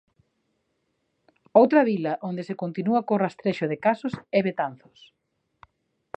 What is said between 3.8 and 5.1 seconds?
casos é Betanzos.